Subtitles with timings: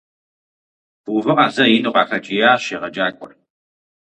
[1.03, 3.31] -Фыувыӏэ зэ!- ину къахэкӏиящ егъэджакӏуэр.